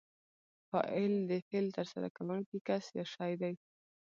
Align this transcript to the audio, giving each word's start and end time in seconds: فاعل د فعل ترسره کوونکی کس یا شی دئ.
فاعل 0.69 1.13
د 1.29 1.31
فعل 1.47 1.65
ترسره 1.77 2.07
کوونکی 2.17 2.57
کس 2.67 2.85
یا 2.97 3.05
شی 3.13 3.33
دئ. 3.41 3.53